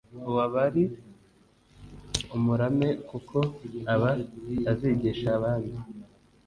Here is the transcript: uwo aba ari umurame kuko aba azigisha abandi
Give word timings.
uwo 0.27 0.39
aba 0.47 0.59
ari 0.67 0.83
umurame 2.35 2.89
kuko 3.09 3.37
aba 3.93 4.09
azigisha 4.71 5.29
abandi 5.37 5.77